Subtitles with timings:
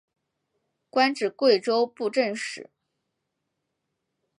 [0.89, 2.71] 官至贵州布政使。